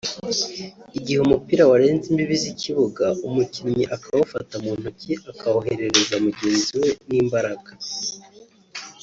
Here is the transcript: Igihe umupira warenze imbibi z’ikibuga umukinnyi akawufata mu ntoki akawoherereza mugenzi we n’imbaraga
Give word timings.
Igihe 0.97 1.19
umupira 1.21 1.63
warenze 1.71 2.05
imbibi 2.11 2.35
z’ikibuga 2.43 3.05
umukinnyi 3.27 3.83
akawufata 3.95 4.53
mu 4.63 4.71
ntoki 4.79 5.13
akawoherereza 5.31 6.15
mugenzi 6.25 6.71
we 6.81 6.89
n’imbaraga 7.09 7.71